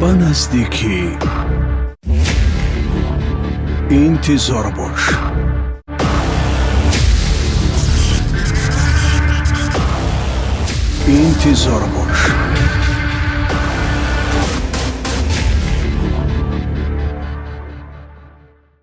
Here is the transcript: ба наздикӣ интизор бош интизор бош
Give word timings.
ба 0.00 0.10
наздикӣ 0.20 0.98
интизор 4.04 4.66
бош 4.78 5.02
интизор 11.20 11.82
бош 11.94 12.18